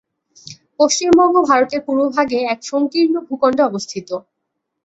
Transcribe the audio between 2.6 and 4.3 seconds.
সংকীর্ণ ভূখণ্ডে অবস্থিত।